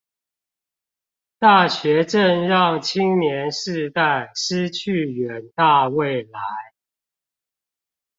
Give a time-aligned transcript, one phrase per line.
[1.37, 6.39] 大學正讓青年世代失去遠大未來